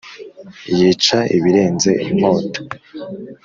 [0.77, 2.59] yica ibirenze inkota